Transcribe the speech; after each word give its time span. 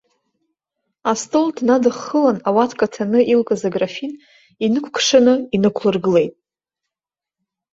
Астол 1.11 1.47
днадыххылан, 1.57 2.37
ауатка 2.47 2.85
ҭаны 2.93 3.19
илкыз 3.33 3.61
аграфин, 3.67 4.13
инықәыкшаны 4.65 5.33
инықәлыргылеит. 5.55 6.33